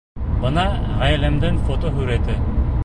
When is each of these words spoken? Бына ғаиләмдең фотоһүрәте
Бына 0.45 0.63
ғаиләмдең 1.03 1.61
фотоһүрәте 1.69 2.41